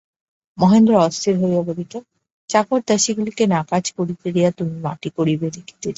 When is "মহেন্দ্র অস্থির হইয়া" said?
0.57-1.61